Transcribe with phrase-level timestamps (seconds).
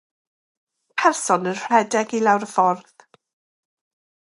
[1.01, 3.07] Person yn rhedeg i lawr y ffordd